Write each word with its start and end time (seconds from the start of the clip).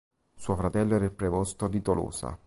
Suo 0.35 0.55
fratello 0.55 0.95
era 0.95 1.05
il 1.05 1.11
prevosto 1.11 1.67
di 1.67 1.79
Tolosa. 1.83 2.35